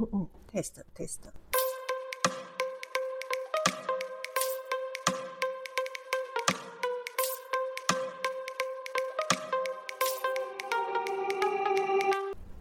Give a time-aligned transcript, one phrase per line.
[0.00, 1.18] 嗯嗯，test test。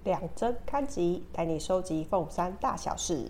[0.03, 3.25] 两针看集带你收集凤山大小事。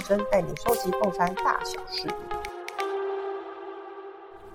[0.00, 2.08] 集，两针带你收集凤山大小事。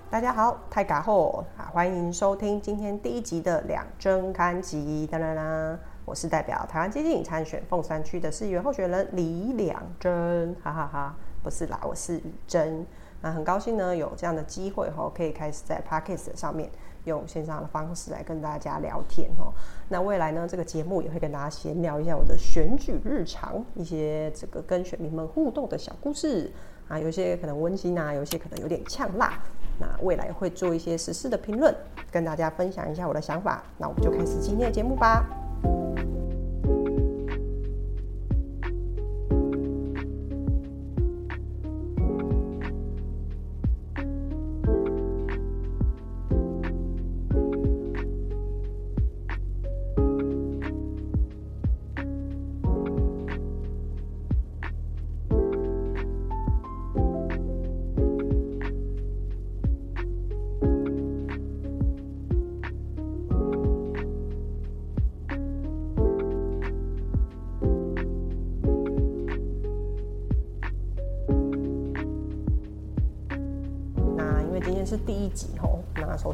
[0.09, 1.69] 大家好，太嘎后啊！
[1.73, 5.07] 欢迎收听今天第一集的两针刊集。
[5.11, 11.15] 当然啦，我是代表台湾基金参选凤山区的市议员候选人李两针，哈哈哈！
[11.43, 12.85] 不是啦，我是雨珍。
[13.21, 16.69] 那很高兴呢，有这样的机会哈，可以开始在 Podcast 上面
[17.05, 19.53] 用线上的方式来跟大家聊天哦。
[19.89, 26.51] 那未来呢，这个节目也会跟大家闲聊一下我的选举日常，一些这个跟选民们互动的小故事
[26.87, 29.39] 啊，有些可能温馨啊，有些可能有点呛辣。
[29.77, 31.75] 那未来会做一些实事的评论，
[32.09, 33.63] 跟大家分享一下我的想法。
[33.77, 35.44] 那我们就开始今天的节目吧。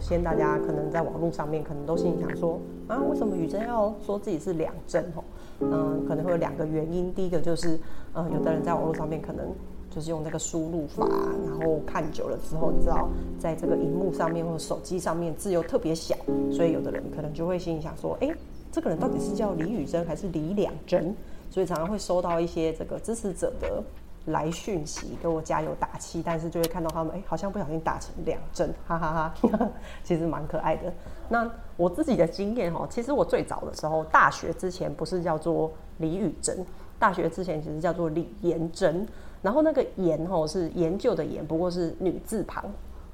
[0.02, 5.23] 先大家可能在网络上面可能都心里想说啊，为什么雨珍要说自己是两针吼？
[5.59, 7.79] 嗯，可能会有两个原因，第一个就是
[8.16, 9.45] 嗯，有的人在网络上面可能
[9.90, 11.07] 就是用那个输入法，
[11.45, 13.07] 然后看久了之后，你知道
[13.38, 16.16] 在这个荧幕上面或者手机上面字又特别小，
[16.51, 18.29] 所以有的人可能就会心里想说，哎、
[18.72, 21.16] 这个人到底是叫李雨珍还是李两针？
[21.50, 23.84] 所以常常会收到一些这个支持者的
[24.26, 29.70] 来讯息，给我加油打气，但是就会看到他们，哎、好像不小心打成两针，哈哈哈
[30.04, 30.94] 其实蛮可爱的。
[31.30, 36.66] 那我自己的经验哦，其实我最早的时候，大学之前不是叫做李雨珍，
[37.00, 39.08] 大学之前其实叫做李妍珍，
[39.42, 42.64] 然后那个研哦是研究的研，不过是女字旁。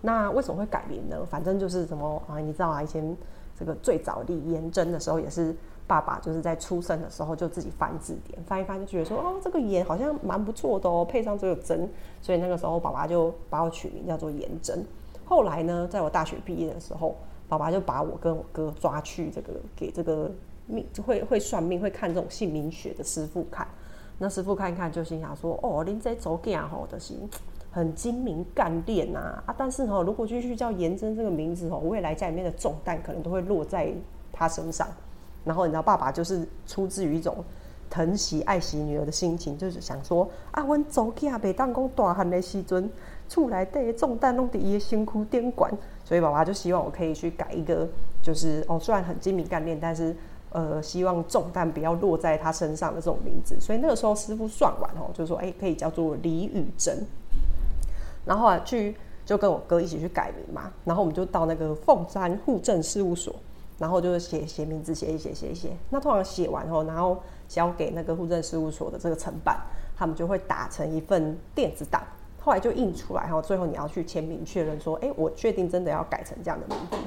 [0.01, 1.17] 那为什么会改名呢？
[1.29, 3.17] 反正就是什么啊，你知道啊，以前
[3.57, 5.55] 这个最早李妍珍的时候，也是
[5.87, 11.89] 爸爸就是在出生的时候就自己翻字典，翻一翻就觉得说，哦，这个盐好像蛮不错的哦，配上这个针，
[12.21, 14.85] 所以那个时候爸爸就把我取名叫做妍珍。
[15.25, 17.15] 后来呢，在我大学毕业的时候，
[17.47, 20.29] 爸爸就把我跟我哥抓去这个给这个
[20.65, 23.67] 命会会算命、会看这种姓名学的师傅看。
[24.19, 27.13] 那师傅看一看，就心想说：“哦，您这走囝吼，就是
[27.71, 29.53] 很精明干练呐啊！
[29.57, 33.93] 但是哦，如果继续叫颜真这个名字吼，未来家里面的重担可能都会落在
[34.33, 34.87] 他身上。
[35.47, 37.43] 然后你知道，爸爸就是出自于一种
[37.89, 42.89] 疼惜爱惜女儿的心情，就是想说啊，阮走囝袂当讲大汉的时阵，
[43.29, 45.71] 厝内底的重担拢伫伊的身躯顶管，
[46.03, 47.87] 所以爸爸就希望我可以去改一个，
[48.21, 50.15] 就是哦，虽然很精明干练，但是。
[50.49, 57.05] 呃，希望重担不要落在他身上的这种名字，所以那个时候师傅算完哦，就说哎、可以叫做李宇珍。
[58.25, 63.35] 然后啊去就跟我哥一起去改名嘛，然后我们就到那个凤山户政事务所，
[63.77, 65.69] 然后就是写写名字，写一写，写一写。
[65.89, 67.17] 那通常写完后，然后
[67.47, 69.59] 交给那个户政事务所的这个承办，
[69.95, 72.01] 他们就会打成一份电子档，
[72.39, 76.97] 后来就印出来，然后最后你要去签名确认说，哎、我确定真的要改成这样的名字。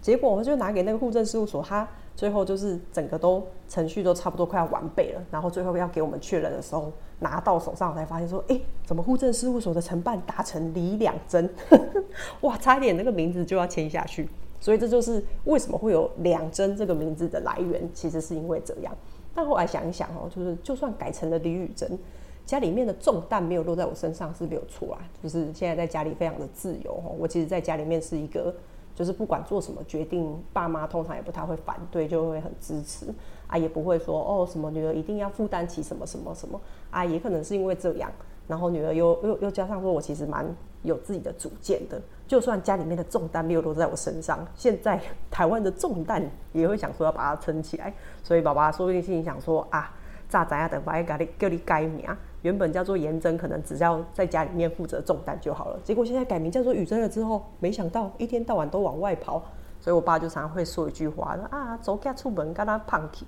[0.00, 11.52] 结果我就拿给那个户政事务所，他最后就是整个都程序都差不多快要完备了，然后最后要给我们确认的时候，拿到手上我才发现说，哎、怎么户政事务所的承办打成李两针？
[12.42, 14.28] 哇，差一点那个名字就要签下去。
[14.60, 18.94] 所以这就是为什么会有两针这个名字的来源，其实是因为这样。
[19.34, 21.98] 但后来想一想哦，就是就算改成了李宇珍，
[22.44, 25.00] 家里面的重担没有落在我身上是没有错啊。
[25.22, 28.54] 就是现在在家里非常的自由哦，我其实在家里面是一个。
[28.94, 33.04] 就是不管做什么决定，爸妈通常也不太会反对，就会很支持
[33.46, 36.58] 啊，也不会说哦什么女儿一定要负担起什么什么什么
[36.90, 38.10] 啊，也可能是因为这样，
[38.48, 40.46] 然后女儿又又又加上说我其实蛮
[40.80, 45.00] 有自己的主见的，就算家里面的重担没有落在我身上，现在
[45.30, 47.92] 台湾的重担也会想说要把它撑起来，
[48.22, 49.94] 所以爸爸说不定心里想说啊，
[50.28, 52.04] 咋怎样的，把你给你叫你改名，
[52.42, 55.78] 原本叫做颜真，可能只要在家里面负责重担就好了。
[55.84, 59.42] 结果现在改名叫做雨真了之后，没想到一天到晚都往外跑，
[59.80, 63.24] 所以我爸就常常会说一句话：说啊，走家出门跟他胖起，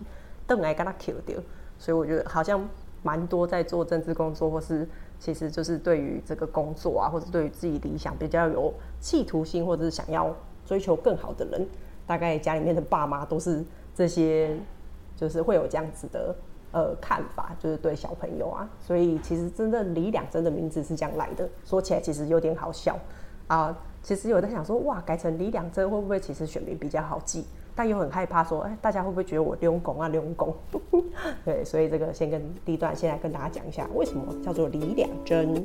[0.47, 1.39] 邓来跟他 Q 掉。
[1.79, 2.69] 所以我觉得好像
[3.05, 10.35] 蛮多在做政治工作，或是其实就是对于这个工作啊，或者对于自己理想比较有企图心，或者是想要
[10.65, 11.67] 追求更好的人，
[12.06, 14.56] 大概家里面的爸妈都是这些，
[15.17, 16.35] 就是会有这样子的
[16.70, 18.69] 呃看法，就是对小朋友啊。
[18.79, 22.99] 所以其实真的李两真的名字是这样来的，说起来其实有点好笑
[23.49, 23.76] 啊。
[24.00, 27.44] 其实有在想说，哇，改成李两真会不会其实选民比较好记？
[27.79, 30.53] 但又很害怕说，哎，大家会不会觉得我溜拱啊溜拱？
[31.47, 35.65] 对，所以这个先跟第一段，先来跟大家讲一下，为什么叫做李两针。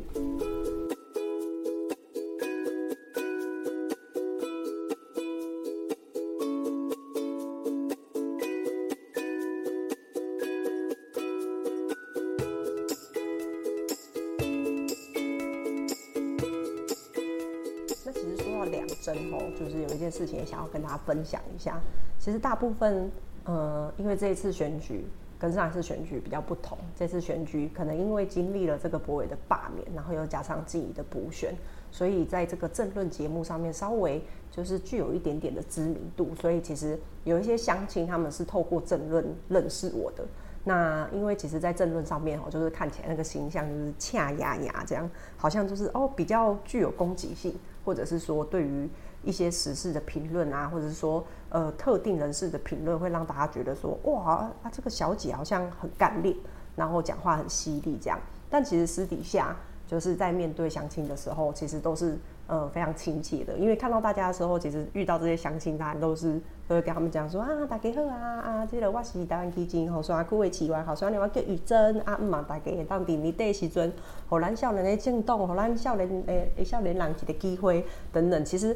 [21.05, 21.81] 分享一下。
[22.19, 23.11] 其实大部分，
[23.43, 25.05] 呃，因为这一次选举
[25.37, 31.53] 跟上一次选举比较不同，这次选举可能因为经历了这个博伟的罢免，然后又加上自己的补选，
[31.91, 36.33] 所以在这个政论节目上面稍微就是具有一点点的知名度。
[36.39, 40.23] 所以其实有一些乡亲他们是透过政论认识我的。
[40.63, 47.53] 那因为其实，在政论上面哦，就是看起来那个形象就是恰牙牙这样，好像就是哦比较具有攻击性。
[47.85, 48.89] 或者是说，对于
[49.23, 56.35] 一些时事的评论啊，或者是说，呃，特定人士的评论，会让大家觉得说，哇，啊，这个小姐好像很干练，
[56.75, 58.19] 然后讲话很犀利这样。
[58.49, 59.55] 但其实私底下，
[59.87, 62.17] 就是在面对相亲的时候，其实都是。
[62.45, 66.37] 呃，非常亲切的，因为看到大家的时候，其实遇到这些相亲，大家都是
[66.67, 73.93] 都会跟他们讲说啊，大家好啊啊，这个我是台湾基金吼，说啊，各位奇怪，好，说你我叫玉珍啊，唔嘛，大家当伫年底时阵，
[74.27, 78.75] 互咱少年的震动，互咱少年诶，少年人一个机会等等，其实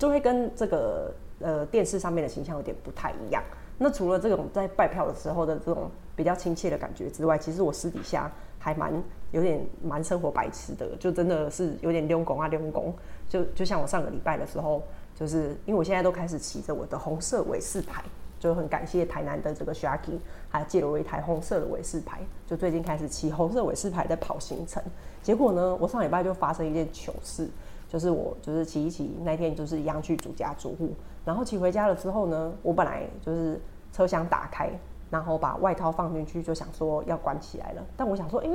[0.00, 3.40] 就会跟这个呃电视上面的形象有点不太一样。
[3.78, 8.28] 那除了这种在拜票的时候的这种比较亲切的感觉之外，其实我私底下。
[8.62, 8.92] 还蛮
[9.30, 12.94] 有点蛮生活白痴的，就真的是有点溜工啊溜工，
[13.26, 14.82] 就就像我上个礼拜的时候，
[15.16, 18.04] 就是因为我现在都开始骑着我的红色尾四牌，
[18.38, 20.18] 就很感谢台南的这个 Sharky，
[20.50, 24.82] 还借了我一台红色的尾四牌，就最近开始骑红色尾四牌在跑行程。
[25.22, 27.48] 结果呢，我上礼拜就发生一件糗事，
[27.90, 30.94] 就是我就是骑一骑那天就是一样去主家住户，
[31.26, 33.60] 然后骑回家了之后呢，我本来就是
[33.92, 34.70] 车厢打开。
[35.10, 37.84] 然后把外套放进去，就想说要关起来了。
[37.96, 38.48] 但我想说，哎，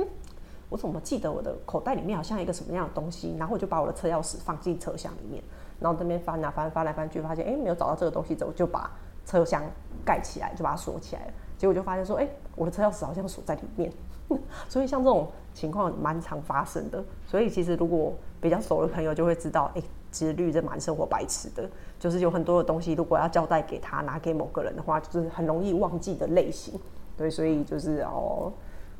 [0.70, 3.36] 我怎么记得我的口袋里面好像一个什么样的东西？
[3.38, 5.44] 然后我就把我的车钥匙放进车厢里面，
[5.78, 8.90] 然后这边翻啊翻，翻来翻去，发现哎没有找到这个东西，之后就把
[9.26, 9.62] 车厢
[10.02, 11.32] 盖起来，就把它锁起来了。
[11.58, 13.92] 结果就发现说，哎，我的车钥匙好像锁在里面。
[14.68, 17.02] 所以像这种情况蛮常发生的。
[17.26, 19.82] 所以其实如果比较熟的朋友就会知道，哎。
[20.12, 21.68] 其实绿这蛮生活白痴的，
[21.98, 26.72] 就是有很多的东西，如果要交代给他拿给某个人的话，就是很容易忘记的类型。
[27.18, 28.50] 对，所以就是哦，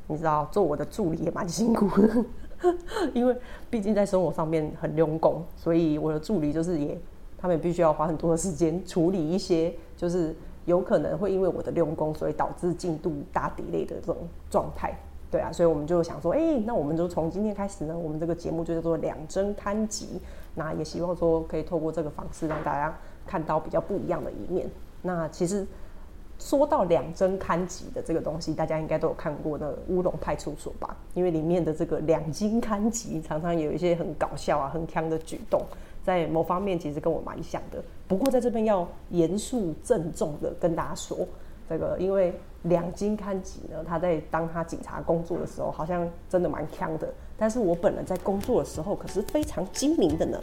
[0.05, 2.25] 你知道做我的助理也蛮辛苦的，
[3.15, 3.35] 因为
[3.67, 6.95] 毕竟在生活上面很用功，所以我的助理就是也
[7.35, 10.35] 他们必须要花很多的时间处理一些，就是
[10.65, 14.17] 有可能会因为我的用功，所以导致进度大底类的这种
[14.51, 14.95] 状态。
[15.29, 20.21] 对啊，所以我们就想说，哎，那我们就从今天开始呢，我们这个节目就叫做两针刊集。
[20.55, 24.69] 那也希望说可以透过这个方式让大家看到比较不一样的一面。
[25.01, 25.67] 那其实
[26.39, 30.95] 说到两针刊集的这个东西，大家应该都有看过那乌龙派出所吧？
[31.13, 35.61] 因为里面的这个两金刊集常常有一些很搞笑啊、很强的举动，
[36.03, 37.83] 在某方面其实跟我蛮像的。
[38.07, 41.27] 不过在这边要严肃郑重的跟大家说。
[41.69, 42.33] 这个，因为
[42.63, 47.13] 两金看吉呢，他在当他警察工作的时候，好像真的蛮强的。
[47.37, 50.39] 但是我本人在工作的时候，可是非常精明的呢。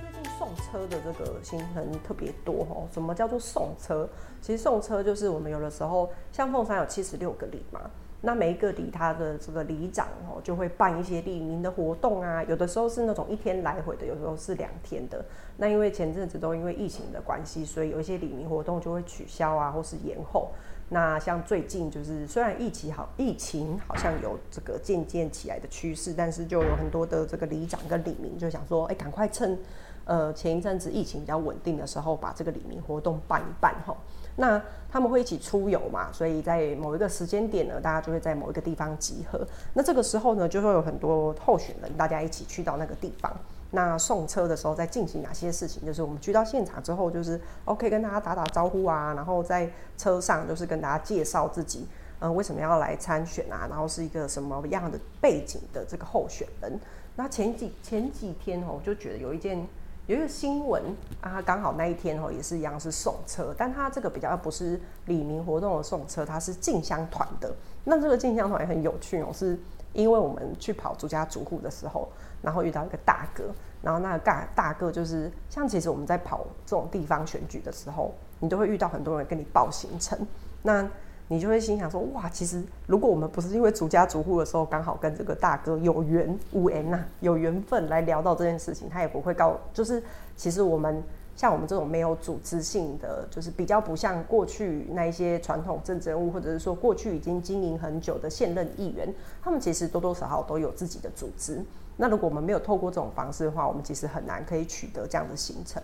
[0.00, 2.88] 最近送车的这个新闻特别多哦。
[2.90, 4.08] 什么叫做送车？
[4.40, 7.82] 其实送车就是我们有的时候，像凤山有七十六个里嘛。
[8.24, 12.40] 那每一个里，他的这个里长哦，就会办一些利民的活动啊。
[12.44, 15.24] 有的时候是那种一天来回的，有时候是两天的。
[15.56, 20.52] 那因为前阵子都因为疫情的关系，所以有一些利民活动就会取消啊，或是延后。
[20.88, 29.58] 那像最近就是，虽然疫情好，疫情好像有这个渐渐起来的趋势，但是就有很多的这个里长跟里民就想说，哎，赶快趁
[30.04, 33.96] 呃前一阵子疫情比较稳定的时候，把这个里民活动办一办哈。
[34.36, 36.12] 那他们会一起出游嘛？
[36.12, 39.46] 所以在某一个时间点呢，大家就会在某一个地方集合。
[39.74, 43.34] 那这个时候呢，就会有很多候选人，大家一起去到那个地方。
[43.74, 45.84] 那送车的时候在进行哪些事情？
[45.86, 51.86] 就是我们去到现场之后，就是 OK 跟大家打打招呼啊，然后在车上就是跟大家介绍自己，
[52.18, 53.66] 呃，为什么要来参选啊？
[53.70, 56.78] 然后是一个什么样的背景的这个候选人？
[57.16, 59.66] 那前几前几天哦，我就觉得有一件
[60.12, 60.82] 有一个新闻
[61.22, 67.50] 啊，刚好那一天哦也是一样是送车，但他这个比较不是李明活动的送车，它是进香团的。
[67.84, 69.58] 那这个进香团也很有趣哦，是
[69.94, 72.06] 因为我们去跑逐家逐户的时候，
[72.42, 73.44] 然后遇到一个大哥，
[73.80, 80.18] 然后那个大大哥就是像其实我们在跑这种地方选举的时候，你都会遇到很多人跟你报行程，
[80.60, 80.86] 那。
[81.32, 90.02] 你就会心想说，哇，其实如果我们不是因为逐家逐户的时候刚好跟这个大哥有缘无缘呐，有缘分来聊到这件事情，他也不会告，就是
[90.36, 91.02] 其实我们
[91.34, 99.10] 像我们这种没有组织性的，就是比较不像过去那一些传统政治人物，或者是说过去已经经营很久的现任议员，
[99.42, 101.64] 他们其实多多少少都有自己的组织。
[101.96, 105.82] 那如果我们没有透过这种方式的话，我们其实很难可以取得这样的行程。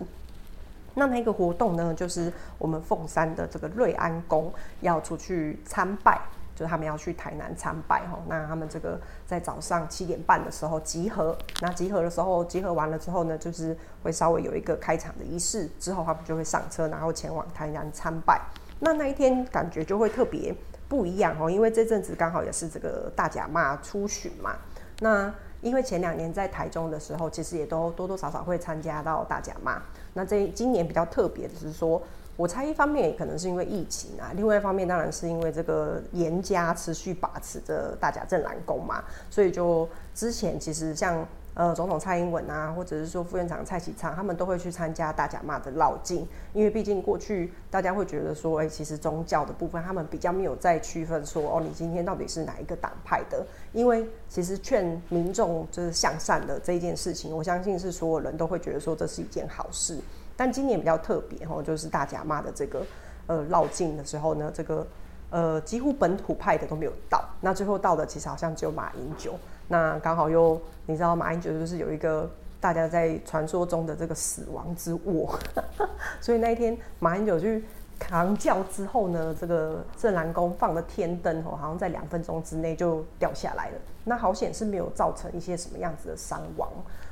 [0.95, 6.19] 那那个活动呢，就是我们凤山的这个瑞安宫要出去参拜，
[6.55, 8.19] 就是他们要去台南参拜哈。
[8.27, 18.41] 那他们这个在早上七点半的时候集合，那集合的时候集合完了之后呢，就是会稍微有一个开场的仪式，之后他们就会上车，然后前往台南参拜。
[18.79, 20.55] 那那一天感觉就会特别
[20.87, 24.55] 不一样哦，因为这阵子刚好也是这个大甲妈出巡嘛。
[24.99, 29.81] 那因为前两年在台中的时候，其实也都多多少少会参加到大甲妈。
[30.19, 32.01] 那这今年比较特别的是说，
[32.35, 41.25] 我猜一方面也可能是因为疫情啊，另外一方面当然是因为这个严加持续把持着大甲镇澜宫嘛，所以就之前其实像。
[41.59, 53.45] 呃，总统蔡英文啊，或者是说副院长蔡启昌，他们都会去参加大甲妈的绕境，因为毕竟过去大家会觉得说，哎，其实宗教的部分，他们比较没有再区分说，哦，你今天到底是哪一个党派的？
[53.73, 59.99] 因为其实劝民众就是向善的这一件事情，我相信是所有人都会觉得说这是一件好事。
[60.37, 62.85] 但今年比较特别哦，就是大甲妈的这个
[63.27, 64.87] 呃绕境的时候呢，这个
[65.29, 69.33] 呃几乎本土派的都没有到，那最后到的其实好像只有马英九。
[69.69, 75.33] 那刚好又，你知道马英九就是有一个大家在传说中的这个死亡之握，
[76.19, 77.63] 所以那一天马英九去
[77.99, 83.75] 扛轿之后呢，这个镇南宫放的天灯哦，好像在两分钟之内就掉下来了。
[84.05, 86.67] 那好险是没有造成一些什么样子的伤亡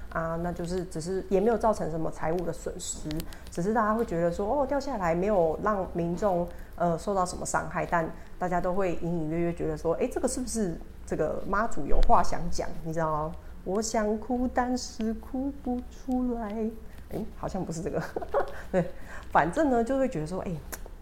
[0.09, 3.07] 啊，那就是只是也没有造成什么财务的损失，
[3.51, 8.09] 只是大家会觉得说哦掉下来没有让民众呃受到什么伤害，但
[8.39, 10.75] 大家都会隐隐约约觉得说，哎，这个是不是？
[11.07, 13.35] 这个妈祖有话想讲，你知道吗？
[13.63, 16.69] 我想哭，但是哭不出来。
[17.11, 18.03] 哎，好像不是这个。
[18.69, 18.91] 对，
[19.31, 20.51] 反正呢，就会觉得说，哎，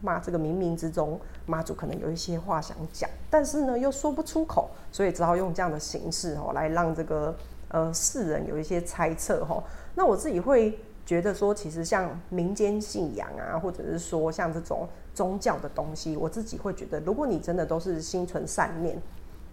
[0.02, 7.36] 妈，这个冥冥之中，妈祖可能有一些话想讲，但是呢，又说不出口，所以只好用这样的形式哦，来让这个
[7.70, 9.64] 呃世人有一些猜测哈。
[9.96, 19.00] 那我自己会觉得说，其实像民间信仰啊，或者是说像这种宗教的东西，我自己会觉得，如果你真的都是心存善念。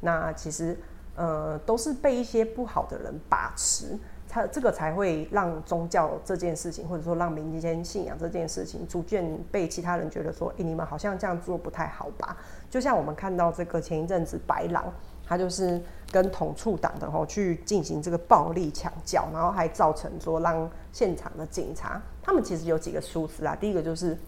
[0.05, 0.77] 那其实，
[1.15, 3.97] 呃，都是被一些不好的人把持，
[4.29, 12.37] 他这个才会让宗教这件事情，或者说让民间信仰这件事情，逐渐被其他人觉得说，哎，你们好像这样做不太好吧？
[12.69, 14.93] 就像我们看到这个前一阵子白狼，
[15.25, 15.81] 他就是
[16.11, 23.55] 跟统促党的吼去进行这个暴力抢教，然后还造成说让现场的警察，他们其实有几个疏失啊。
[23.55, 24.19] 第一个就是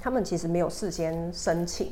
[0.00, 1.90] 他们其实没有事先申请，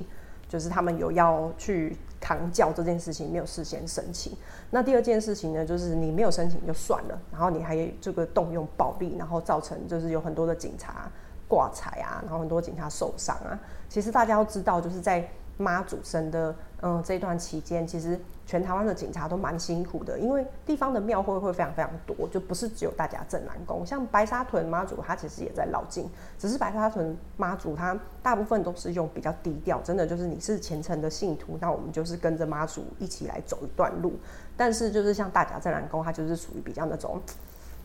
[0.49, 1.97] 就是他们有要去。
[2.21, 4.37] 扛教这件事情没有事先申请，
[4.71, 11.11] 那第二件事情呢，就是你没有申请就算了，然后你还这个动用暴力，然后造成就是有很多的警察
[11.49, 13.59] 挂彩啊，然后很多警察受伤啊。
[13.89, 18.19] 其实大家要知道，就是在妈祖生的嗯这段期间，其实。
[18.47, 34.15] 全台湾的警察都蛮辛苦的，因为地方的庙会会非常非常多，就不是只有大家镇南宫，像白沙屯妈祖，他其实也在绕境，只是白沙屯妈祖他大部分都是用比较低调，真的就是你是虔诚的信徒，那我们就是跟着妈祖一起来走一段路。
[34.57, 37.21] 但是就是像大甲镇南宫，它就是属于比较那种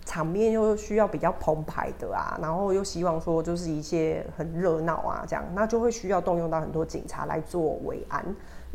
[0.03, 8.25] 场面又需要比较澎湃的啊，然后又希望说就是一些很热闹啊这样，那就会需要动用到很多警察来做维安。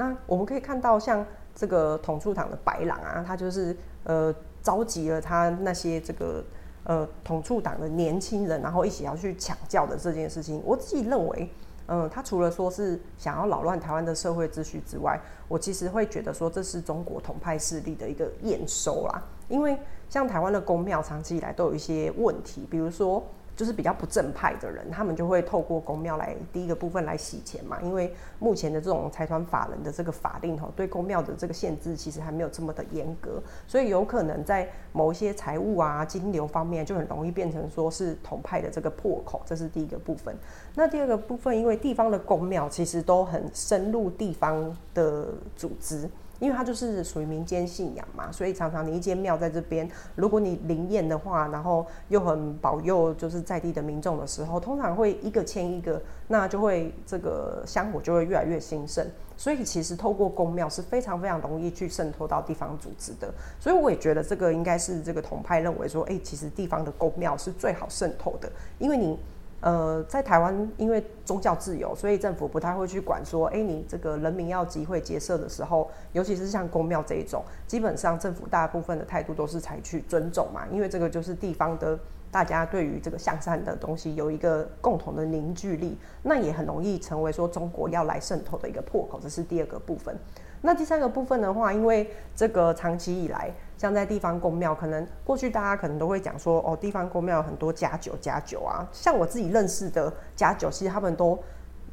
[0.00, 1.24] 那我们可以看到像。
[1.52, 6.42] 这个统促党的白狼啊，他就是呃召集了他那些这个
[6.84, 10.62] 呃统促党的年轻人，然后一起要去抢教的这件事情。
[10.64, 11.52] 我自己认为，
[11.88, 19.22] 嗯，他除了说是想要扰乱台湾的社会秩序之外，我其实会觉得说这是中国统派势力的一个验收啦。
[19.48, 19.76] 因为
[20.08, 23.22] 像台湾的公庙长期以来都有一些问题，比如说
[23.56, 27.78] 就是比较不正派的人，他们就会透过公庙来第一个部分来洗钱嘛。
[27.82, 39.42] 因为目前的这种财团法人的这个法令吼，对公庙的这个限制其实还没有这么的严格，所以有可能在某一些财务啊、金流方面就很容易变成说是统派的这个破口。
[39.44, 40.34] 这是第一个部分。
[40.74, 46.08] 那第二个部分，因为地方的公庙其实都很深入地方的组织。
[46.40, 59.06] 因为它就是属于民间信仰嘛，所以常常你一间庙在这边，如果你灵验的话，然后又很保佑就是在地的民众的时候，通常会一个牵一个，那就会这个香火就会越来越兴盛。
[59.36, 63.32] 所以其实透过公庙是非常非常容易去渗透到地方组织的。
[63.58, 69.18] 所以我也觉得这个应该是这个统派认为说，哎，其实地方的公庙是最好渗透的，因为你。
[69.60, 81.98] 呃，在台湾，因为宗教自由，所以政府不太会去管说，哎，你这个人民要集会结社的时候，尤其是像公庙这一种，基本上政府大部分的态度都是采取尊重嘛，因为这个就是地方的
[82.30, 90.16] 大家对于这个向善的东西有一个共同的凝聚力，那也很容易成为说中国要来渗透的一个破口，这是第二个部分。
[90.62, 98.86] 那第三个部分的话，因为这个长期以来，像在地方公庙，可能过去大家可能都会讲说，哦，地方公庙有很多家酒家酒啊。
[98.92, 101.38] 像我自己认识的家酒，其实他们都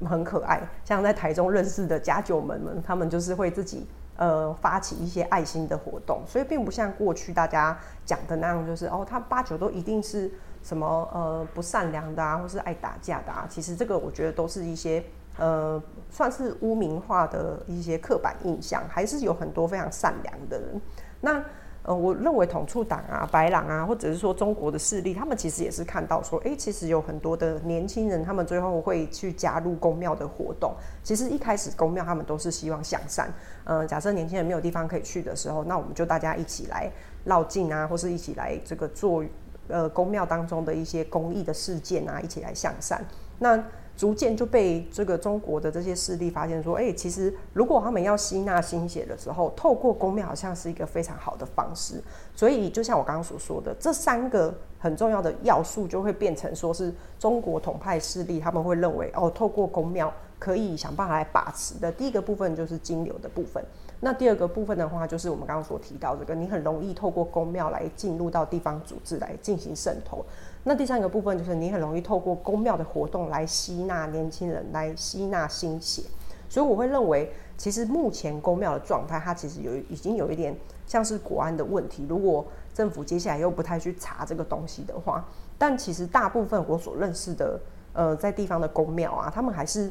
[0.06, 0.62] 很可爱。
[0.84, 10.30] 像在台中认识的家酒们们，他们就是会自己呃发起一些爱心的活动，所以并不像过去大家讲的那样，就是哦，他八九都一定是
[10.62, 13.48] 什么呃不善良的啊，或是爱打架的啊。
[13.50, 15.02] 其实这个我觉得都是一些。
[15.38, 20.82] 呃，算是污名化的一些刻板印象，还是有很多非常善良的人。
[21.22, 21.44] 那
[21.84, 30.75] 呃，我认为统促党啊、白狼啊，或者是说中国的势力，他们其实也是看到说，哎，其实有很多的年轻人，他们最后会去加入公庙的活动。
[31.01, 33.29] 其实一开始公庙他们都是希望向善。
[33.63, 36.91] 呃，假设年轻人没有地方可以去的时候，那我们就大家一起来
[37.24, 39.24] 绕境啊，或是一起来这个做
[39.70, 43.01] 呃公庙当中的一些公益的事件啊，一起来向善。
[43.39, 43.63] 那
[43.98, 52.00] 逐渐就被这个中国的这些势力发现说，哎，其实如果他们要吸纳心血的时候，透过公庙好像是一个非常好的方式。
[52.36, 61.92] 所以就像我刚刚所说的，这三个很重要的要素就会变成说是中国统派势力他们会认为，哦，透过公庙可以想办法来把持的。
[61.92, 63.66] 第一个部分就是金流的部分。
[64.00, 70.24] 那第二个部分的话，就是我们刚刚所提到这个，你很容易透过公庙来进入到地方组织来进行渗透。
[70.67, 76.03] 那第三个部分就是你很容易透过宫庙的活动来吸纳年轻人，来吸纳新血。
[76.49, 80.53] 所以我会认为，其实目前宫庙的状态，它其实有已经有一点
[80.86, 82.06] 像是国安的问题。
[82.10, 85.25] 如果政府接下来又不太去查这个东西的话，
[85.58, 87.58] 但其实大部分我所认识的，
[87.93, 89.89] 呃，在地方的宫庙啊，他们还是。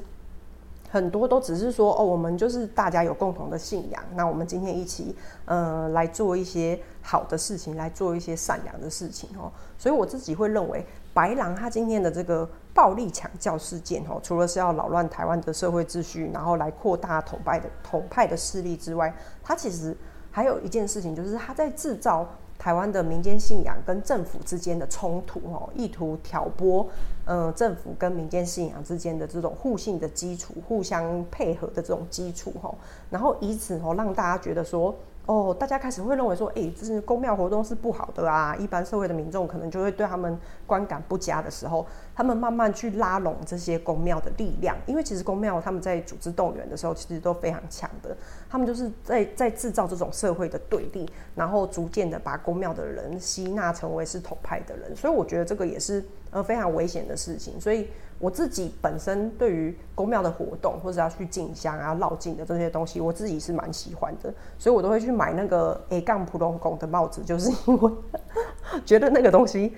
[0.88, 9.50] 很多都只是说哦，我们就是大家有共同的信仰，那我们今天一起，呃，来做一些好的事情，来做一些善良的事情哦。
[9.76, 19.96] 所以我自己会认为，白狼他今天的这个暴力抢教事件哦，除了是要扰乱台湾的社会秩序，然后来扩大统派的统派的势力之外，他其实
[20.30, 22.26] 还有一件事情，就是他在制造。
[22.66, 26.84] 台湾的民间信仰跟政府之间的冲突，哦，意图挑拨，
[27.24, 32.76] 嗯，政府跟民间信仰之间的这种互信的基础，互相配合的这种基础，吼，
[33.08, 34.92] 然后以此哦，让大家觉得说。
[35.26, 38.54] 哦，大家开始会认为说，哎，这是公庙活动是不好的啊。
[38.54, 48.16] 一般社会的民众可能就会对他们观感不佳的时候，他们慢慢去拉拢这些公庙的力量，因为其实公庙他们在组织动员的时候，其实都非常强的。
[48.48, 54.94] 他们就是在在制造这种社会的对立，然后逐渐的把公庙的人吸纳成为是统派的人。
[54.94, 57.60] 所以我觉得这个也是呃非常危险的事情。
[57.60, 57.88] 所以。
[58.18, 67.92] 我自己本身对于公庙的活动，或者要去进香啊、绕境的这些东西，我自己是蛮喜欢的，所以我都会去买那个 A 杠普隆宫的帽子，就是因为
[68.86, 69.76] 觉得那个东西，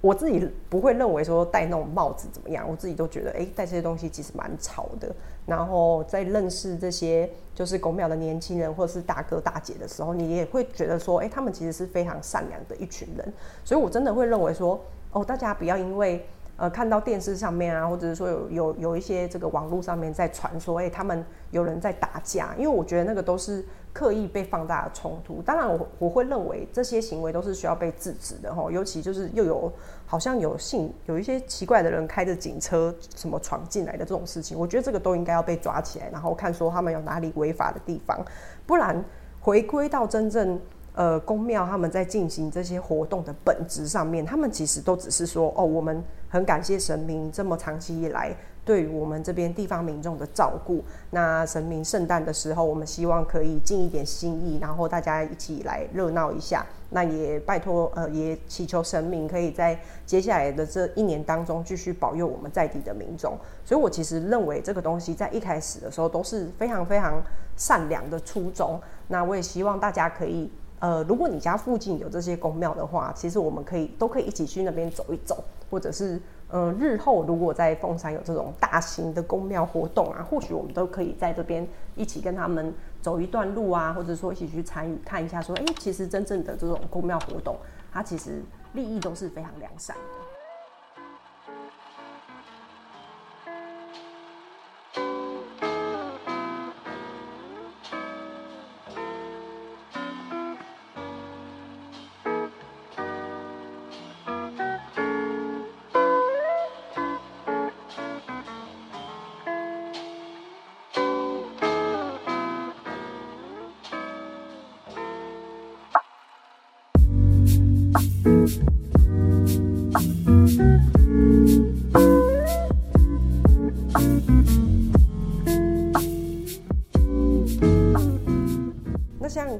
[0.00, 5.14] 我自己不会认为说戴那种帽子怎么样，我自己都觉得哎，戴这些东西其实蛮潮的。
[5.46, 13.32] 然后在认识这些就是公庙的年轻人或者是大哥大姐的时候，你也会觉得说，哎，他们其实是非常善良的一群人。
[13.64, 14.80] 所以我真的会认为说，
[15.12, 16.26] 哦，大家不要因为。
[16.56, 25.40] 呃，看到电视上面啊，或者是说有有有一些这个网络上面在传说，哎，他们有人在打架，因为我觉得那个都是刻意被放大的冲突。
[25.40, 28.70] 当然，我我会认为这些行为都是需要被制止的哈。
[28.70, 29.72] 尤其就是又有
[30.04, 38.22] 好像有性有一些奇怪的人开着警车什么闯进来的这种事情，我觉得这个都应该要被抓起来，然后看说他们有哪里违法的地方，
[38.66, 39.02] 不然
[39.40, 40.60] 回归到真正。
[40.96, 48.32] 呃，公庙他们在进行这些活动的本质上面，他们其实都只是说，哦，我们很感谢神明这么长期以来
[48.64, 50.82] 对于我们这边地方民众的照顾。
[51.10, 56.64] 那神明圣诞的时候，我们希望可以尽一点心意，然后大家一起来热闹一下。
[56.90, 63.36] 那也拜托，呃，也祈求神明可以在接下来的这一年当中继续保佑我们在地的民众。
[63.64, 67.20] 所以我其实认为这个东西在一开始的时候都是非常非常
[67.56, 68.80] 善良的初衷。
[69.08, 70.48] 那我也希望大家可以，
[70.78, 76.20] 呃，如果你家附近有这些公庙的话，其实我们可以都可以一起去那边走一走，或者是，
[76.56, 82.72] 嗯，日后如果在凤山有这种大型的公庙活动啊，或许我们都可以在这边一起跟他们。
[83.04, 87.54] 走一段路啊，或者说一起去参与看一下，说，哎，其实真正的这种公庙活动，
[87.92, 90.23] 它其实利益都是非常良善的。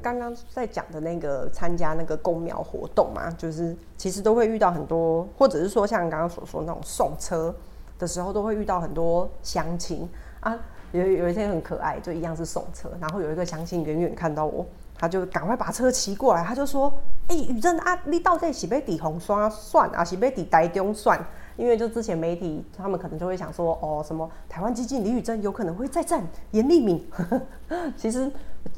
[0.04, 7.54] 刚刚在讲的那个参加那个公庙活动嘛，就是其实都会遇到很多，或者是说像刚刚所说那种送车
[7.98, 10.06] 的时候，都会遇到很多乡亲
[10.40, 10.54] 啊。
[10.92, 14.64] 有有一天很可爱，就一样是送车，然后有一个乡亲远远看到我，
[14.96, 16.92] 他就赶快把车骑过来，他就说
[17.26, 21.18] ：“哎，宇正啊，你到底是被抵红刷算啊，是被抵台中算？”
[21.56, 27.04] 因为就之前媒体他们可能就会想说：“哦，什么台湾基金李宇珍有可能会再战严立敏。
[27.96, 28.30] ”其实。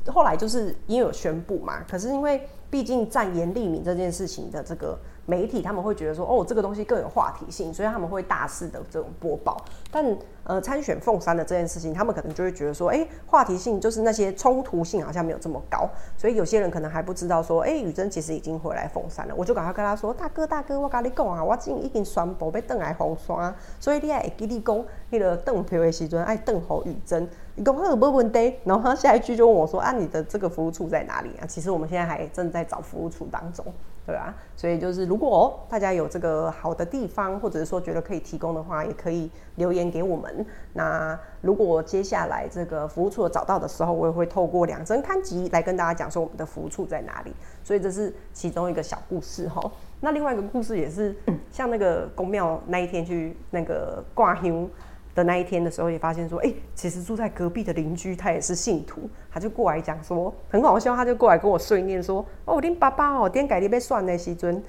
[0.08, 4.98] 后来就是因为有宣布嘛，可是因为毕竟战严立敏这件事情的这个。
[5.26, 9.62] 媒体他们会觉得说，哦，这个东西更有话题性，所以他们会大肆的这种播报。
[9.90, 19.34] 但呃，参选凤山的这件事情，他们可能就会觉得说，哎，话题性就是那些冲突性好像没有这么高，所以有些人可能还不知道说，哎，雨珍其实已经回来凤山了。
[19.36, 28.54] 我就赶快跟他说，大哥大哥，我跟你讲啊，我今已经宣布要登来凤山，所以你爱记你讲那个登票的时阵爱登好雨珍，你讲好没问题。
[28.62, 31.46] 然后他下一句就问我说，啊，你的这个服务处在哪里啊？
[31.48, 33.64] 其实我们现在还正在找服务处当中。
[34.06, 40.46] 对啊，所以就是如果大家有这个好的地方，或者是说觉得可以提供的话，也可以留言给我们。
[40.74, 47.32] 那如果接下来这个服务处找到的时候，我也会透过两针刊集来跟大家讲说我们的服务处在哪里。
[47.64, 49.60] 所以这是其中一个小故事哈。
[50.00, 51.12] 那另外一个故事也是
[51.50, 54.68] 像那个公庙那一天去那个挂香。
[55.16, 64.62] 的那一天的时候，也发现说，哎，其实住在隔壁的邻居他也是信徒，他就过来讲说，很好笑，他就过来跟我碎念说，哦，恁爸爸哦，点解你要算的时阵，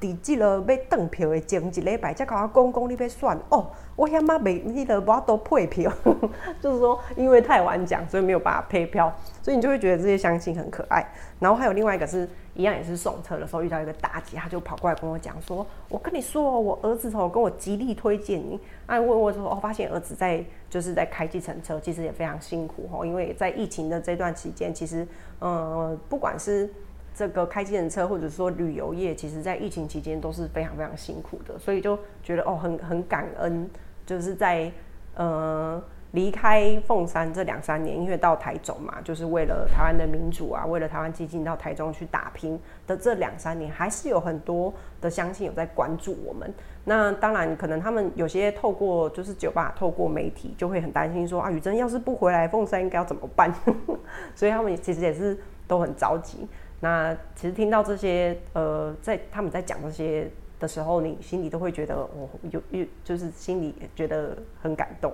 [0.00, 5.92] 伫即个要登票的前一礼拜，才甲我讲讲你要算哦，我遐妈没迄个无都配票，
[6.62, 11.04] 就是说因为太晚讲，所以没有办法配票，所以你就会觉得这些乡亲很可爱。
[11.40, 12.28] 然后还有另外一个是。
[12.54, 25.06] 一样也是送车的时候遇到一个大姐，他就跑过来跟我讲说：“我跟你说，我儿子哦跟我极力推荐你。”哎，问我说：“哦，发现儿子在就是在开计程车，其实也非常辛苦哦，因为在疫情的这段期间，其实
[25.38, 26.68] 呃不管是
[27.14, 33.70] 这个开计程车或者说旅游业，其实在疫情期间都是非常非常辛苦的，所以就觉得哦很很感恩，
[34.04, 34.70] 就是在
[35.14, 46.52] 呃。”离开凤山这两三年，因为到台中嘛，就是为了台湾的民主啊，为了台湾基金到台中去打拼的这两三年，还是有很多的乡亲有在关注我们。
[46.84, 53.52] 那当然，可能他们有些透过就是酒吧，透过媒体，就会很担心说啊，雨珍要是不回来，凤山应该要怎么办？
[54.34, 56.46] 所以他们其实也是都很着急。
[56.80, 65.10] 那其实听到这些，呃，在他们在讲这些的时候，你心里都会觉得，我有有就是心里觉得很感动。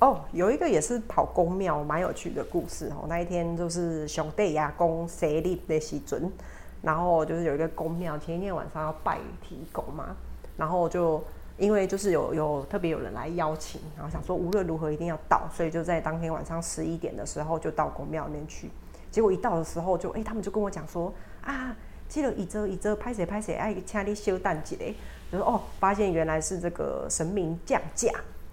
[0.00, 3.04] 哦，有一个也是跑公庙，蛮有趣的故事哦。
[3.06, 6.32] 那一天就是兄弟呀公生日的时准，
[6.80, 10.16] 然后就是有一个公庙，前一天晚上要拜提公嘛，
[10.56, 11.22] 然后就
[11.58, 18.70] 因为就是有有特别有人来邀请，然后想说无论如何一定要到，所以就在当天晚上十一点的时候就到公庙里面去。
[19.10, 21.76] 结果一到的时候，就哎他们就跟我讲说啊，
[22.08, 24.94] 记得一周一周拍谁拍谁，哎请你休蛋几嘞，
[25.30, 28.10] 就说哦，发现原来是这个神明降价。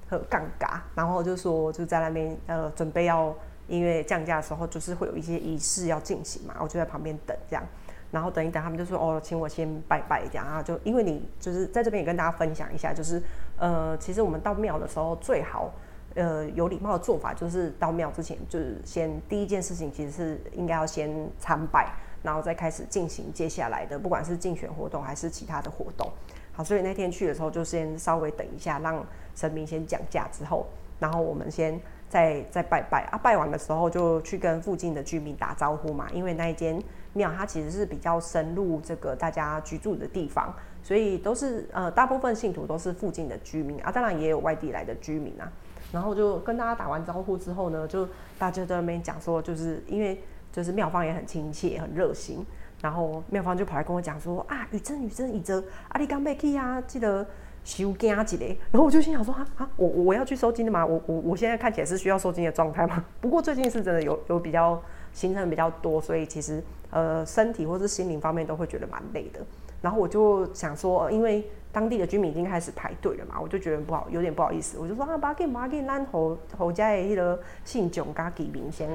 [0.10, 3.34] 和杠杆，然后就说就在那边呃准备要
[3.68, 7.64] 音乐降价的时候，就是会有一些仪式要进行嘛，我就在旁边等这样，
[8.12, 13.22] 然后等一等，他们就说哦，请我先拜拜这样啊，就因为你就是在这边也跟大家分享一下，就是
[13.58, 15.74] 呃其实我们到庙的时候最好
[16.16, 21.92] 呃有礼貌的做法，就是到庙之前就是先第一件事情其实是应该要先参拜，
[22.24, 26.12] 然后再开始进行接下来的不管是竞选活动还是其他的活动。
[26.52, 30.66] 好，所以那天去的时候就先稍微等一下，让神明先讲价之后，
[31.00, 33.18] 然后我们先再再拜拜啊。
[33.18, 36.82] 拜完的时候就去跟附近的居民打招呼嘛，因为那一间
[37.14, 40.52] 庙它其实是比较深入这个大家居住的地方，
[40.82, 45.52] 所以都是呃大部分信徒都是附近的居民啊，当然也有外地来的居民啊。
[45.92, 48.06] 然后就跟大家打完招呼之后呢，就
[48.40, 50.20] 大家在那边讲说，就是因为
[50.58, 52.44] 就是妙方也很亲切、很热心。
[52.82, 57.24] 然后妙方就跑来跟我讲说啊，雨珍雨珍雨珍，阿里刚被去啊，记得
[57.64, 58.58] 收金啊之类。
[58.72, 60.84] 然后我就心想说啊啊，我我要去收金的吗？
[60.84, 63.06] 我我我现在看起来是需要收金的状态吗？
[63.22, 64.82] 不过最近是真的有有比较
[65.14, 69.40] 行程比较多，所以其实呃身体或是心灵方面都会觉得蛮累的。
[69.80, 74.80] 然后我就想说，因为当地的居民已经开始排队了嘛，我就觉得不好，有点不好意思。
[74.80, 78.90] 我就说啊，把给把给咱侯侯家的迄个姓蒋加居民先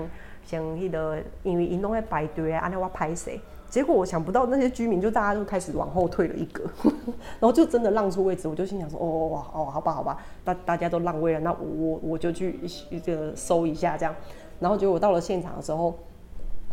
[0.45, 3.41] 像迄个，因为因拢在排队啊，安尼我拍谁？
[3.69, 6.63] 结果我想不到那些居民就大家都开始往后退了一格，
[7.41, 12.61] 然后就真的让出位置，我就心想说哦哇哦好吧好吧，大大家都让位了，那我我就去
[13.03, 14.15] 这个收一下这样，
[14.61, 15.95] 然后结果到了现场的时候，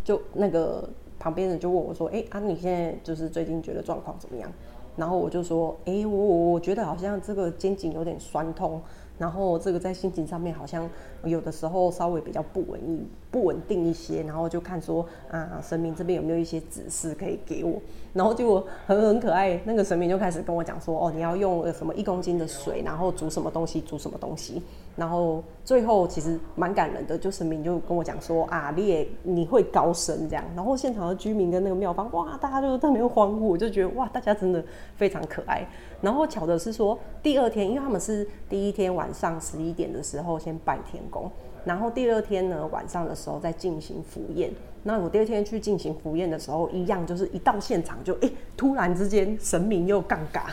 [0.03, 4.51] 就那个旁边人就问我说，哎啊你现在就是最近觉得状况怎么样？
[4.97, 8.81] 然后我就说，哎我我觉得好像这个肩颈有点酸痛。
[9.19, 10.89] 然后这个在心情上面好像
[11.23, 17.79] 有的时候稍微比较不稳一不稳定一些，然后就看说啊神明这边有没有一些指示可以给我，
[18.13, 24.63] 然后就很很可爱，那个神明就开始跟我讲说哦你要用什么一公斤的水，然后煮什么东西煮什么东西，
[24.99, 34.63] 然后最后其实蛮感人的，就神明就跟我讲说啊你也你会高升这样，然后现场的居民跟那个庙方哇大家就在那边欢呼，我就觉得哇大家真的
[34.97, 35.65] 非常可爱。
[36.01, 41.31] 然后巧的是说，第二天，因为他们是第一天晚上十一点的时候先拜天公，
[41.63, 44.51] 然后第二天呢晚上的时候再进行福宴。
[44.83, 50.43] 那我第二天去进行福宴的时候，一样就是一到现场就哎，突然之间神明又尴尬，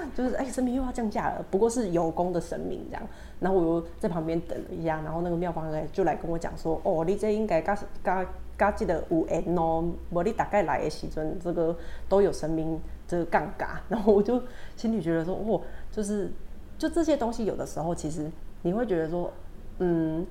[0.14, 3.02] 就是哎神明又要降价了，不过是有功的神明这样。
[3.40, 8.26] 然后我又在旁边等了一下，然后那个庙方来就来跟我讲说，哦，你这应该加加
[8.58, 11.76] 加记得有缘哦，无你大概来的时阵，这个
[12.08, 12.80] 都有神明。
[13.06, 14.42] 这个杠杆， 然后我就
[14.76, 15.60] 心里觉得说，哦，
[15.92, 16.32] 就是
[16.78, 18.30] 就这些东西，有的时候其实
[18.62, 19.30] 你会觉得说，
[19.78, 20.26] 嗯，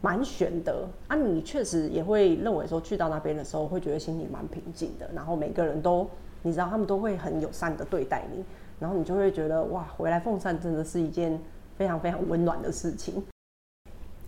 [0.00, 1.16] 蛮悬的啊。
[1.16, 5.10] 你确实也会认为说，去到那边的时候，会觉得心里蛮平静的。
[5.12, 6.08] 然后每个人都，
[6.42, 8.44] 你知道，他们都会很友善的对待你，
[8.78, 11.40] 然后你就会觉得，哇，回来凤山真的是一件
[11.76, 13.22] 非常非常温暖的事情。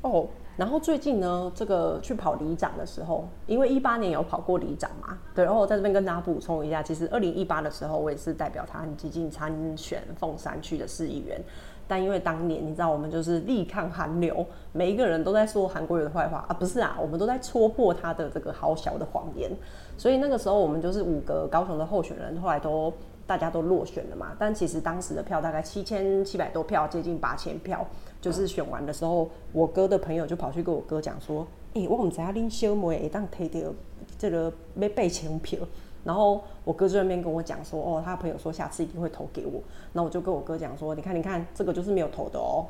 [0.02, 0.26] 哦。
[0.56, 5.44] 然后最近呢，这个去跑里长的时候，因为一八年有跑过里长嘛，对。
[5.44, 11.38] 然后我在这边跟大家补充一下，其实二零一八的时候，我也是代表他很激进参选凤山区的市议员，
[11.86, 19.54] 但因为当年你知道，我们就是力抗韩流，每一个人都在说韩国人的坏话啊，不是啊，我们都在戳破他的这个好小的谎言，
[19.98, 22.90] 所以那个时候我们就是五个高雄的候选人，后来都
[23.26, 27.86] 大家都落选了嘛，但其实当时的票大概七千七百多票，接近八千票。
[28.18, 33.72] 就是选完的时候，我哥的朋友就跑去跟我哥讲说：“哎，我们知阿恁小妹会当摕到
[34.18, 35.60] 这个要八千票。”
[36.02, 39.60] 然后我哥在那边跟我讲说：“哦，他朋友说下次一定会投给我。”
[39.92, 42.66] 那我就跟我哥讲说：“你看，你看，这个就是没有投的哦。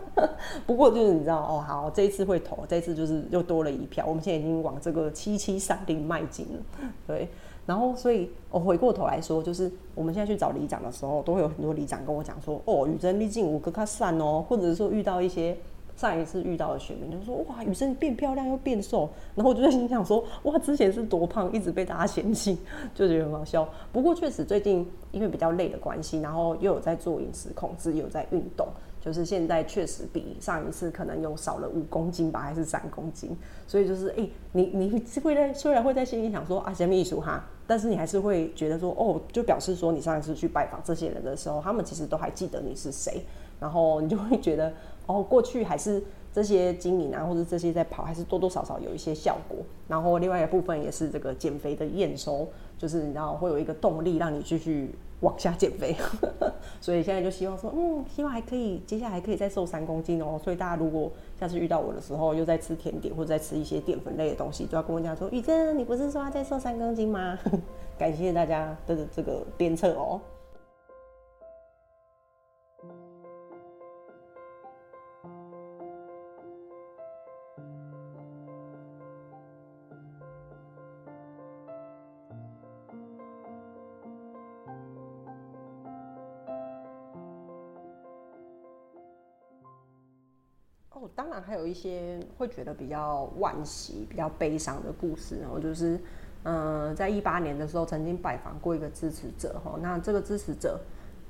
[0.66, 4.04] 不过就是你知道哦，好，这一次会投，这一次就是又多了一票。
[4.06, 6.62] 我们现在已经往这个七七三零迈进了，
[7.06, 7.28] 对。”
[7.66, 15.56] 然后，所以我回过头来说，就是我们现在去找里长的时候，都会有很多里长跟我讲说：“哦，雨珍毕竟五个卡散哦，或者是说遇到一些
[15.96, 22.56] 上一次遇到的选民，就说哇，雨珍变漂亮又变瘦。”然后我就在心想说：“哇，之前是多胖，一直被大家嫌弃，
[22.94, 28.68] 就觉得很好笑。”不过确实最近因为比较累的关系，然后又有在做饮食控制，又有在运动。
[29.06, 43.24] 就是现在确实比上一次可能有少了五公斤吧，还是三公斤，所以就是哎，你你会在虽然会在心里想说啊，什么艺术哈，但是你还是会觉得说哦，就表示说你上一次去拜访这些人的时候，他们其实都还记得你是谁，
[43.60, 44.72] 然后你就会觉得
[45.06, 46.02] 哦，过去还是
[46.36, 49.56] 这些经营啊，或者这些在跑，还是多多少少有一些效果。
[49.88, 52.46] 然后另外一部分也是这个减肥的验收，
[52.76, 54.94] 就是你知道会有一个动力让你继续。
[55.20, 55.96] 往下减肥，
[56.78, 60.38] 所以现在就希望说，嗯，希望还可以，接下来可以再瘦三公斤哦。
[60.44, 67.38] 所以大家如果下次遇到我的时候，又在吃甜点或者在吃一些淀粉类的东西，都要跟我讲说，雨珍，你不是说要再瘦三公斤吗？
[67.96, 70.20] 感谢大家的这个鞭策哦。
[91.26, 95.40] 当然还有一些会觉得比较惋惜、比较悲伤的故事。
[95.40, 95.98] 然后就是，
[96.44, 99.76] 嗯，在一八年的时候，曾经拜访过一个支持者哈。
[99.82, 100.78] 那这个支持者，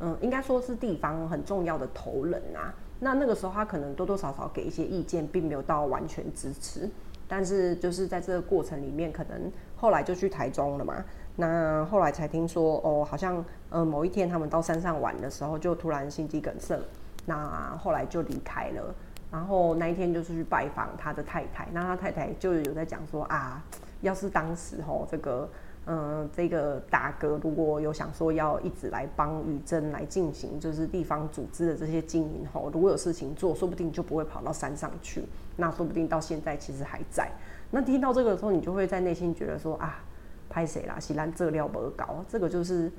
[0.00, 2.74] 嗯，应该说是地方很重要的头人啊。
[3.00, 6.86] 那那个时候他可能多多少少给一些意见，并没有到完全支持。
[7.26, 11.02] 但是就是在这个过程里面，可能后来就去台中了嘛。
[11.36, 16.78] 那后来才听说，哦，好像呃某一天他们到山上玩的时候，就突然心肌梗塞。
[17.24, 18.94] 那后来就离开了。
[19.30, 21.68] 然后那一天就是去拜访他的太太。
[21.72, 23.62] 那他太太就有在讲说啊，
[24.00, 25.48] 要是当时吼这个。
[25.88, 35.22] 嗯，这个大哥如果有想说要一直来帮宇珍来进行，就是地方组织的这些经营吼，如果有事情做，说不定就不会跑到山上去。
[35.54, 37.30] 那说不定到现在其实还在。
[37.70, 40.02] 那听到这个的时候，你就会在内心觉得说啊，
[40.48, 40.98] 拍谁啦？
[40.98, 42.90] 西兰这料不高，这个就是，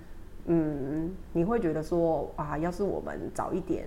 [0.45, 3.85] 嗯，你会觉得说啊，要是我们早一点，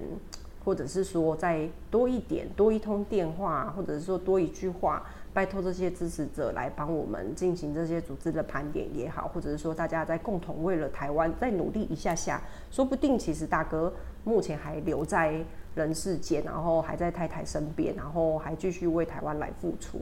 [0.64, 5.04] 或者是说再多一点，多一通电话，或者是说多一句话。
[5.32, 13.92] 拜托这些支持者来帮我们进行这些组织的盘点也好，或者是说大家在共同为了台湾再努力一下下，说不定其实大哥
[14.24, 15.40] 目前还留在
[15.76, 20.00] 人世间，然后还在太太身边，然后还继续为台湾来付出。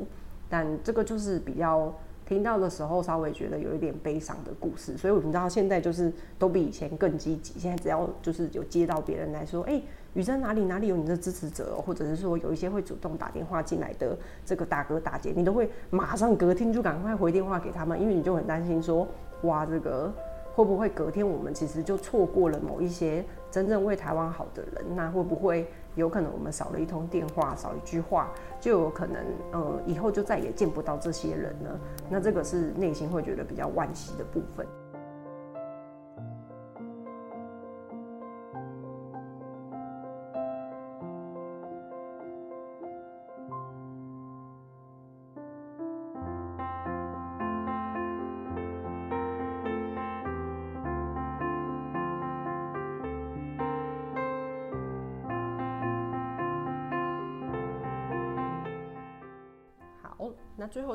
[0.49, 1.95] 但这个就是比较
[2.27, 7.61] 听到的时候稍微觉得有一点悲伤的故事，所以我们知道现在就是都比以前更积极。
[7.61, 9.83] 现在只要就是有接到别人来说，哎。
[10.15, 19.07] 雨珍哪里哪里有你的支持者，或者是说有一些会主动打电话进来的这个大哥大姐，你都会马上隔天就赶快回电话给他们，因为你就很担心说，
[19.43, 20.13] 哇，这个
[20.55, 24.97] 会不会隔天我们其实就错过了某一些真正为台湾好的人？
[24.97, 29.17] 那会不会有可能我们少了一通电话，少一句话，就有可能
[29.53, 31.71] 呃以后就再也见不到这些人呢？
[32.09, 34.67] 那这个是内心会觉得比较惋惜的部分。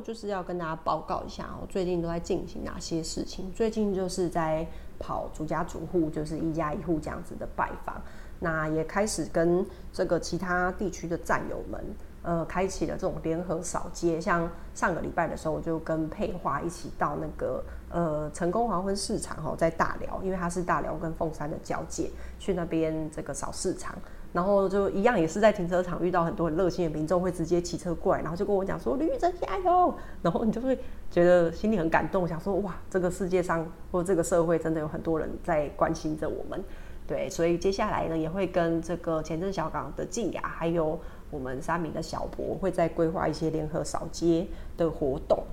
[0.04, 3.52] 就是要跟大家报告一下，我最近都在进行哪些事情。
[3.54, 4.68] 最近就是在
[5.00, 8.02] 跑逐家逐户，就是一家一户这样子的拜访。
[8.40, 11.82] 那也开始跟这个其他地区的战友们，
[12.24, 14.20] 呃，开启了这种联合扫街。
[14.20, 23.96] 像上个礼拜的时候，我就跟佩华一起到那个呃成功黄昏市场哈，在大寮，因为它是大寮跟凤山的交界，去那边这个扫市场。
[24.34, 29.94] 然后就一样，也是在停车场遇到很多很热心的民众，会直接骑车过来，然后就跟我讲说：“吕玉珍加油！”
[30.24, 30.78] 然后你就会
[31.12, 36.62] 觉得心里很感动，想说：“哇，这个世界上或这个社会真的有很多人在关心着我们。”
[37.06, 40.98] 对，所以接下来呢，也会跟这个前镇小港的静雅，还有
[41.30, 45.44] 我们三明的小博，会再规划一些联合扫街的活动。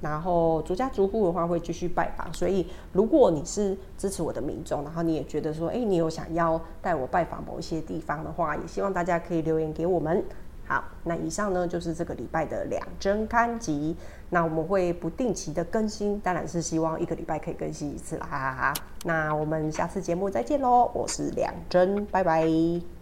[0.00, 10.24] 然后逐家逐户的话会继续拜访，所以如果你是支持我的民众，然后你也觉得说，哎，你有想要带我拜访某一些地方的话，也希望大家可以留言给我们。
[10.66, 13.96] 好，那以上呢就是这个礼拜的两针刊集，
[14.28, 18.72] 那我们会不定期的更新，当然是希望一个礼拜可以更新一次啦。
[19.04, 22.99] 那我们下次节目再见喽，我是两针，拜拜。